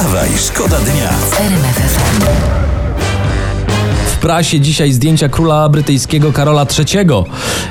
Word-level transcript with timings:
Wstawaj, 0.00 0.28
szkoda 0.38 0.78
dnia. 0.78 1.10
W 4.06 4.16
prasie 4.20 4.60
dzisiaj 4.60 4.92
zdjęcia 4.92 5.28
króla 5.28 5.68
brytyjskiego 5.68 6.32
Karola 6.32 6.66
III. 6.78 7.06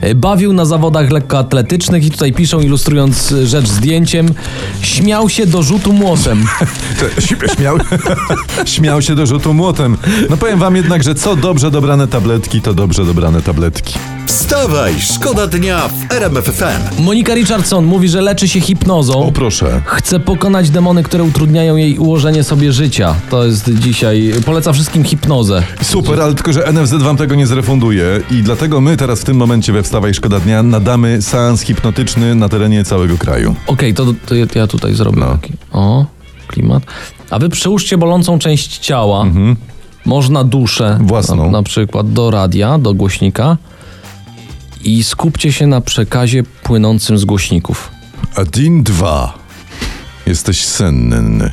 E, 0.00 0.14
Bawił 0.14 0.52
na 0.52 0.64
zawodach 0.64 1.10
lekkoatletycznych 1.10 2.04
i 2.04 2.10
tutaj 2.10 2.32
piszą, 2.32 2.60
ilustrując 2.60 3.34
rzecz 3.44 3.66
zdjęciem, 3.66 4.34
śmiał 4.80 5.28
się 5.28 5.46
do 5.46 5.62
rzutu 5.62 5.92
młotem. 5.92 6.46
Śmiał, 7.56 7.78
śmiał 8.74 9.02
się 9.02 9.14
do 9.14 9.26
rzutu 9.26 9.54
młotem. 9.54 9.96
No 10.30 10.36
powiem 10.36 10.58
wam 10.58 10.76
jednak, 10.76 11.02
że 11.02 11.14
co 11.14 11.36
dobrze 11.36 11.70
dobrane 11.70 12.08
tabletki, 12.08 12.60
to 12.60 12.74
dobrze 12.74 13.04
dobrane 13.04 13.42
tabletki. 13.42 13.98
Wstawaj, 14.26 14.94
szkoda 15.00 15.46
dnia 15.46 15.88
w 15.88 16.12
RMF 16.12 16.44
FM. 16.44 17.02
Monika 17.02 17.34
Richardson 17.34 17.84
mówi, 17.84 18.08
że 18.08 18.20
leczy 18.20 18.48
się 18.48 18.60
hipnozą. 18.60 19.14
O 19.26 19.32
proszę. 19.32 19.82
Chce 19.84 20.20
pokonać 20.20 20.70
demony, 20.70 21.02
które 21.02 21.24
utrudniają 21.24 21.76
jej 21.76 21.98
ułożenie 21.98 22.44
sobie 22.44 22.72
życia. 22.72 23.14
To 23.30 23.44
jest 23.44 23.70
dzisiaj. 23.74 24.32
Poleca 24.46 24.72
wszystkim 24.72 25.04
hipnozę. 25.04 25.62
Super, 25.82 26.20
ale 26.20 26.34
tylko, 26.34 26.52
że 26.52 26.72
NFZ 26.72 26.92
wam 26.92 27.16
tego 27.16 27.34
nie 27.34 27.46
zrefunduje 27.46 28.20
i 28.30 28.42
dlatego 28.42 28.80
my 28.80 28.96
teraz 28.96 29.20
w 29.20 29.24
tym 29.24 29.36
momencie 29.36 29.72
we 29.72 29.82
Wstawaj 29.82 30.14
Szkoda 30.14 30.40
Dnia 30.40 30.62
nadamy 30.62 31.22
seans 31.22 31.60
hipnotyczny 31.62 32.34
na 32.34 32.48
terenie 32.48 32.84
całego 32.84 33.18
kraju. 33.18 33.54
Okej, 33.66 33.94
to, 33.94 34.06
to 34.26 34.34
ja- 34.34 34.66
tutaj 34.66 34.94
zrobię 34.94 35.20
No. 35.20 35.26
taki. 35.26 35.52
O, 35.72 36.06
klimat. 36.46 36.82
A 37.30 37.38
wy 37.38 37.48
przyłóżcie 37.48 37.98
bolącą 37.98 38.38
część 38.38 38.78
ciała. 38.78 39.24
Można 40.04 40.44
duszę. 40.44 40.86
Mhm. 40.86 41.06
Własną. 41.06 41.36
Na, 41.44 41.50
na 41.50 41.62
przykład 41.62 42.12
do 42.12 42.30
radia, 42.30 42.78
do 42.78 42.94
głośnika. 42.94 43.56
I 44.84 45.04
skupcie 45.04 45.52
się 45.52 45.66
na 45.66 45.80
przekazie 45.80 46.42
płynącym 46.42 47.18
z 47.18 47.24
głośników. 47.24 47.90
Adin 48.36 48.82
2. 48.82 49.38
Jesteś 50.26 50.64
senny. 50.64 51.52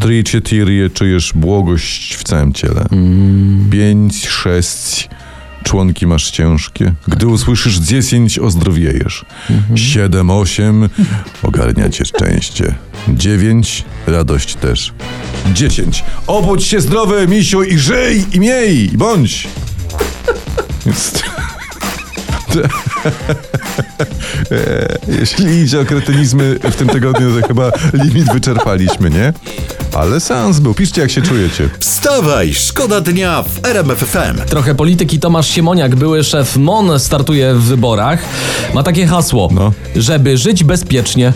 Trzy, 0.00 0.24
cztery, 0.24 0.90
czujesz 0.94 1.32
błogość 1.34 2.16
w 2.16 2.22
całym 2.22 2.52
ciele. 2.52 2.86
Pięć, 3.70 4.28
sześć, 4.28 5.08
członki 5.64 6.06
masz 6.06 6.30
ciężkie. 6.30 6.94
Gdy 7.08 7.26
usłyszysz 7.26 7.78
dziesięć, 7.78 8.38
ozdrowiejesz. 8.38 9.24
Siedem, 9.74 10.30
osiem, 10.30 10.88
ogarnia 11.42 11.88
cię 11.88 12.04
szczęście. 12.04 12.74
Dziewięć, 13.08 13.84
radość 14.06 14.54
też. 14.54 14.92
Dziesięć, 15.52 16.04
obudź 16.26 16.64
się 16.64 16.80
zdrowy, 16.80 17.28
misiu, 17.28 17.62
i 17.62 17.78
żyj, 17.78 18.24
i 18.32 18.40
miej, 18.40 18.94
i 18.94 18.96
bądź. 18.96 19.48
Jest... 20.86 21.37
E, 24.50 24.98
Jeśli 25.20 25.60
idzie 25.60 25.80
o 25.80 25.84
kretynizmy 25.84 26.58
w 26.70 26.76
tym 26.76 26.88
tygodniu, 26.88 27.40
to 27.40 27.48
chyba 27.48 27.72
limit 27.92 28.32
wyczerpaliśmy, 28.32 29.10
nie? 29.10 29.32
Ale 29.98 30.20
seans 30.20 30.60
był. 30.60 30.74
Piszcie, 30.74 31.00
jak 31.00 31.10
się 31.10 31.22
czujecie. 31.22 31.68
Wstawaj, 31.80 32.54
szkoda 32.54 33.00
dnia 33.00 33.42
w 33.42 33.66
RMF 33.66 33.98
FM. 33.98 34.38
Trochę 34.48 34.74
polityki 34.74 35.20
Tomasz 35.20 35.48
Siemoniak, 35.48 35.96
były 35.96 36.24
szef 36.24 36.56
MON, 36.56 37.00
startuje 37.00 37.54
w 37.54 37.62
wyborach. 37.62 38.18
Ma 38.74 38.82
takie 38.82 39.06
hasło, 39.06 39.48
No. 39.52 39.72
żeby 39.96 40.36
żyć 40.36 40.64
bezpiecznie. 40.64 41.32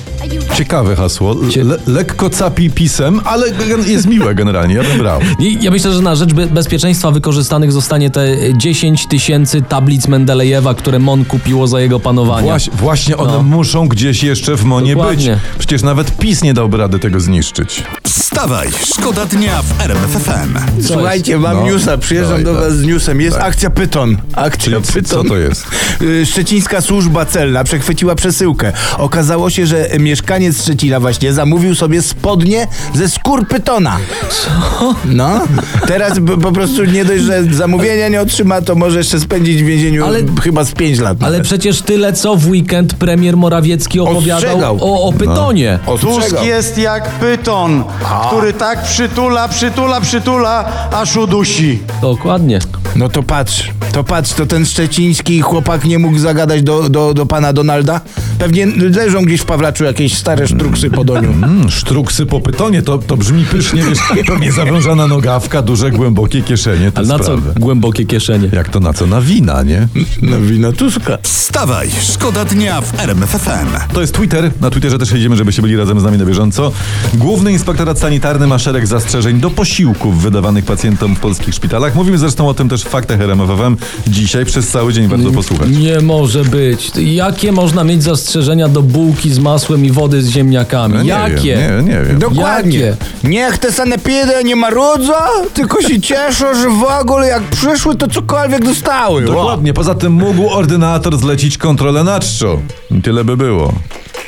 Ciekawe 0.55 0.97
hasło. 0.97 1.37
Le 1.65 1.77
lekko 1.87 2.31
capi 2.31 2.71
pisem, 2.71 3.21
ale 3.25 3.51
gen- 3.51 3.89
jest 3.91 4.07
miłe 4.07 4.35
generalnie. 4.35 4.75
Ja 4.75 4.83
bym 4.83 4.99
brał. 4.99 5.21
I 5.39 5.59
ja 5.61 5.71
myślę, 5.71 5.93
że 5.93 6.03
na 6.03 6.15
rzecz 6.15 6.33
be- 6.33 6.47
bezpieczeństwa 6.47 7.11
wykorzystanych 7.11 7.73
zostanie 7.73 8.11
te 8.11 8.37
10 8.57 9.07
tysięcy 9.07 9.63
tablic 9.63 10.09
Mendelejewa, 10.09 10.75
które 10.75 10.99
MON 10.99 11.25
kupiło 11.25 11.67
za 11.67 11.81
jego 11.81 12.01
panowania. 12.01 12.47
Właś, 12.47 12.71
właśnie 12.71 13.17
one 13.17 13.33
No. 13.33 13.43
muszą 13.43 13.89
gdzieś 13.89 14.23
jeszcze 14.23 14.57
w 14.57 14.65
Monie 14.65 14.95
Dokładnie. 14.95 15.31
być. 15.31 15.59
Przecież 15.59 15.83
nawet 15.83 16.17
PiS 16.19 16.43
nie 16.43 16.55
dałby 16.55 16.77
rady 16.77 16.99
tego 16.99 17.21
zniszczyć. 17.21 17.83
Wstawaj, 18.03 18.52
szkoda 18.85 19.25
dnia 19.27 19.63
w 19.63 19.81
RMF 19.81 20.11
FM. 20.11 20.83
Słuchajcie, 20.87 21.39
mam 21.39 21.57
No, 21.57 21.63
newsa, 21.67 21.99
przyjeżdżam 21.99 22.31
dawaj, 22.31 22.45
do 22.45 22.53
dawaj. 22.55 22.69
was 22.71 22.79
z 22.79 22.85
newsem. 22.85 23.21
Jest 23.21 23.37
akcja 23.37 23.71
Pyton. 23.71 24.17
Akcja 24.33 24.81
Czyli 24.81 24.83
Pyton. 24.93 25.05
co 25.05 25.29
to 25.29 25.37
jest? 25.37 25.67
Y, 26.03 26.27
Szczecińska 26.27 26.81
służba 26.81 27.25
celna 27.27 27.65
przechwyciła 27.65 28.15
przesyłkę. 28.15 28.73
Okazało 28.99 29.51
się, 29.51 29.67
że 29.67 29.89
mieszkaniec 29.99 30.63
Szczecina 30.63 31.01
właśnie 31.01 31.33
zamówił 31.33 31.75
sobie 31.75 32.03
spodnie 32.03 32.67
ze 32.95 33.09
skór 33.09 33.49
pytona. 33.49 33.97
Co? 34.31 34.95
No. 35.05 35.41
Teraz 35.87 36.19
po 36.43 36.53
prostu 36.53 36.85
nie 36.85 37.05
dość, 37.05 37.23
że 37.23 37.45
zamówienia 37.45 38.09
nie 38.09 38.21
otrzyma, 38.21 38.63
to 38.63 38.75
może 38.75 38.99
jeszcze 38.99 39.21
spędzić 39.21 39.63
w 39.63 39.67
więzieniu 39.67 40.07
Ale- 40.07 40.21
chyba 40.43 40.65
z 40.65 40.73
5 40.73 40.99
lat. 41.01 41.19
Ale 41.23 41.41
przecież 41.41 41.83
tyle 41.83 42.13
co 42.13 42.37
w 42.37 42.49
weekend 42.49 42.95
premier 42.95 43.37
Morawiecki 43.37 44.01
opowiadał 44.01 44.37
Ostrzegał. 44.51 44.79
o, 44.81 45.03
o 45.03 45.13
pytonie. 45.13 45.79
Ostrzegał. 45.87 46.21
Tusk 46.21 46.45
jest 46.45 46.79
jak 46.79 47.11
pyton, 47.11 47.85
który 48.33 48.53
tak 48.53 48.83
przytula, 48.83 49.49
przytula, 49.49 50.01
przytula, 50.01 50.65
aż 50.93 51.17
udusi. 51.17 51.79
Dokładnie. 52.01 52.59
No 52.97 53.09
to 53.09 53.23
patrz, 53.23 53.71
to 53.93 54.05
patrz, 54.05 54.33
to 54.33 54.47
ten 54.47 54.67
szczeciński 54.67 55.41
chłopak 55.41 55.85
nie 55.85 55.99
mógł 55.99 56.19
zagadać 56.19 56.63
do, 56.63 56.89
do, 56.89 57.15
do 57.15 57.27
pana 57.27 57.53
Donalda? 57.53 58.01
Pewnie 58.39 58.67
leżą 58.67 59.25
gdzieś 59.25 59.41
w 59.41 59.45
Pawlaczu 59.45 59.85
jakieś 59.85 60.15
stare 60.15 60.49
sztruksy 60.49 60.91
po 60.91 61.05
doniu. 61.05 61.33
Mm, 61.33 61.71
sztruksy 61.71 62.27
po 62.27 62.41
pytonie, 62.41 62.83
to, 62.83 62.99
to 62.99 63.17
brzmi 63.17 63.45
pysznie, 63.45 63.83
wiesz, 63.83 63.99
pewnie 64.29 64.53
zawężana 64.53 65.07
nogawka, 65.07 65.63
duże, 65.63 65.91
głębokie 65.91 66.43
kieszenie. 66.43 66.93
Ale 66.95 67.07
na 67.07 67.19
co 67.19 67.25
sprawy. 67.25 67.53
głębokie 67.61 68.05
kieszenie? 68.05 68.49
Jak 68.53 68.69
to 68.69 68.81
na 68.81 68.93
co? 68.93 69.07
Na 69.07 69.21
wina, 69.21 69.63
nie? 69.63 69.89
No 70.23 70.41
wino 70.41 70.73
Tuska. 70.73 71.19
Wstawaj, 71.23 71.89
szkoda 72.03 72.45
dnia 72.45 72.81
w 72.81 73.01
RMF 73.01 73.31
FM. 73.31 73.93
To 73.95 74.01
jest 74.01 74.15
Twitter. 74.15 74.51
Na 74.61 74.71
Twitterze 74.71 74.99
też 74.99 75.13
jedziemy, 75.13 75.37
żebyście 75.37 75.63
byli 75.63 75.77
razem 75.77 76.01
z 76.01 76.05
nami 76.05 76.19
na 76.19 76.25
bieżąco. 76.25 76.73
Główny 77.15 77.53
Inspektorat 77.53 77.99
Sanitarny 77.99 78.47
ma 78.47 78.59
szereg 78.59 78.87
zastrzeżeń 78.87 79.41
do 79.41 79.51
posiłków 79.51 80.23
wydawanych 80.23 80.65
pacjentom 80.65 81.17
w 81.17 81.21
polskich 81.21 81.55
szpitalach. 81.55 81.95
Mówimy 81.95 82.19
zresztą 82.19 82.49
o 82.49 82.55
tym 82.55 82.69
też 82.69 82.83
w 82.83 82.89
faktach 82.89 83.21
RMFFM. 83.21 83.77
Dzisiaj 84.07 84.45
przez 84.45 84.69
cały 84.69 84.93
dzień 84.93 85.09
warto 85.09 85.31
posłuchać. 85.31 85.69
Nie 85.71 86.01
może 86.01 86.45
być. 86.45 86.91
Jakie 86.97 87.53
można 87.53 87.85
mieć 87.85 88.03
zastrzeżenia 88.03 88.69
do 88.69 88.83
bułki 88.83 89.31
z 89.31 89.39
masłem 89.39 89.85
i 89.85 89.91
wody 89.91 90.23
z 90.23 90.29
ziemniakami? 90.29 90.95
No 90.95 91.03
nie 91.03 91.09
Jakie? 91.09 91.57
Wiem, 91.57 91.87
nie, 91.87 91.93
nie 91.93 92.03
wiem. 92.05 92.19
Dokładnie. 92.19 92.79
Jakie? 92.79 92.97
Niech 93.25 93.59
te 93.59 93.73
sanepidy 93.73 94.45
nie 94.45 94.57
marudzą, 94.57 95.13
tylko 95.55 95.83
się 95.83 96.01
cieszą, 96.11 96.55
że 96.55 96.69
w 96.69 97.01
ogóle 97.01 97.29
jak 97.29 97.43
przyszły, 97.43 97.97
to 97.97 98.09
cokolwiek 98.09 98.65
dostały. 98.65 99.25
Dokładnie. 99.25 99.75
Poza 99.75 99.95
tym 99.95 100.13
mógł 100.13 100.49
ordynator 100.49 101.19
zlecić 101.19 101.59
kontrolę 101.59 102.05
na 102.05 102.21
czczo. 102.21 102.59
Tyle 103.03 103.25
by 103.25 103.37
było. 103.37 103.75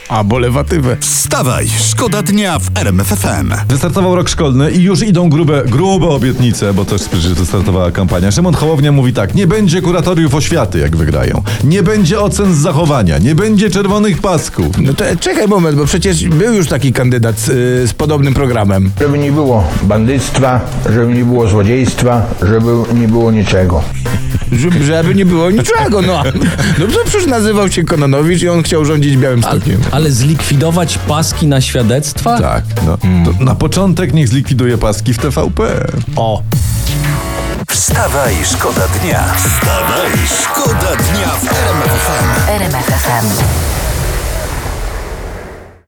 A 0.09 0.25
bolewatywę. 0.25 0.97
Wstawaj, 1.01 1.69
szkoda 1.91 2.23
dnia 2.23 2.59
w 2.59 2.71
RMF 2.75 3.07
FM. 3.07 3.53
Wystartował 3.69 4.17
rok 4.17 4.29
szkolny 4.29 4.71
i 4.71 4.83
już 4.83 5.03
idą 5.03 5.29
grube, 5.29 5.63
grube 5.67 6.07
obietnice, 6.07 6.75
bo 6.75 6.85
też 6.85 7.03
przecież 7.03 7.35
wystartowała 7.35 7.91
kampania. 7.91 8.31
Szymon 8.31 8.55
Hołownia 8.55 8.93
mówi 8.93 9.13
tak, 9.13 9.35
nie 9.35 9.47
będzie 9.47 9.83
kuratoriów 9.83 10.35
oświaty, 10.35 10.79
jak 10.79 10.97
wygrają. 10.97 11.43
Nie 11.65 11.83
będzie 11.83 12.21
ocen 12.21 12.55
z 12.55 12.59
zachowania, 12.59 13.19
nie 13.19 13.35
będzie 13.35 13.71
czerwonych 13.71 14.19
pasków. 14.21 14.79
No 14.79 14.95
to 14.95 15.05
czekaj 15.21 15.49
moment, 15.49 15.77
bo 15.77 15.85
przecież 15.85 16.29
był 16.29 16.55
już 16.55 16.69
taki 16.69 16.93
kandydat 16.93 17.39
z, 17.39 17.49
y, 17.49 17.89
z 17.89 17.93
podobnym 17.95 18.35
programem. 18.35 18.91
Żeby 19.01 19.19
nie 19.19 19.33
było 19.33 19.65
bandyctwa, 19.83 20.61
żeby 20.93 21.15
nie 21.15 21.25
było 21.25 21.49
złodziejstwa, 21.49 22.23
żeby 22.43 22.71
nie 22.95 23.09
było 23.09 23.33
niczego. 23.33 23.83
Żeby, 24.83 25.15
nie 25.15 25.27
było 25.27 25.51
niczego, 25.51 26.03
no. 26.03 26.23
No 26.79 26.87
przecież 27.07 27.27
nazywał 27.27 27.71
się 27.71 27.85
Kononowicz 27.85 28.43
i 28.43 28.49
on 28.49 28.63
chciał 28.63 28.85
rządzić 28.85 29.17
Białym 29.17 29.43
Stokiem. 29.43 29.81
ale 29.91 30.11
zlikwidować 30.11 30.99
paski 30.99 31.47
na 31.47 31.61
świadectwa? 31.61 32.41
Tak, 32.41 32.65
no. 32.87 32.97
To 32.97 33.45
na 33.45 33.55
początek 33.55 34.15
niech 34.15 34.29
zlikwiduje 34.29 34.79
paski 34.79 35.15
w 35.15 35.19
TVP. 35.19 35.87
O. 36.17 36.43
Wstawaj, 37.71 38.35
szkoda 38.45 38.89
dnia. 39.03 39.25
Wstawaj, 39.37 40.11
szkoda 40.43 40.97
dnia 40.97 41.29
w 41.29 41.45
RMF 41.53 41.91
FM. 42.07 42.51
RMFFM. 42.51 43.45